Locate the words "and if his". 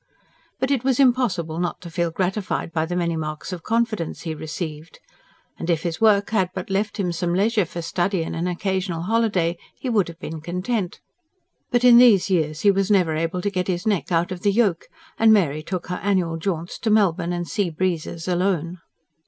5.59-6.01